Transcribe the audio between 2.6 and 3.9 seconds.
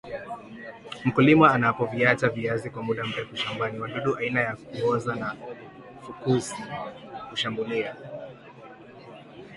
kwa mda mrefu shamabani